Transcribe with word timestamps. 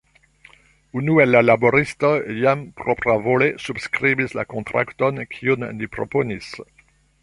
Unu 1.01 1.17
el 1.23 1.29
la 1.35 1.41
laboristoj 1.49 2.15
jam 2.45 2.65
propravole 2.81 3.53
subskribis 3.67 4.37
la 4.41 4.49
kontrakton 4.57 5.25
kiun 5.39 5.71
ni 5.81 5.97
proponis. 5.99 6.55